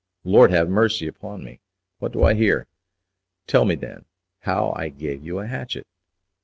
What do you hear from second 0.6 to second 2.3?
mercy upon me! what do